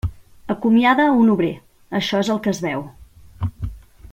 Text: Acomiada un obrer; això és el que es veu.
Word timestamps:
Acomiada 0.53 1.05
un 1.23 1.29
obrer; 1.33 1.51
això 1.99 2.23
és 2.25 2.33
el 2.37 2.41
que 2.47 2.55
es 2.57 2.63
veu. 2.69 2.83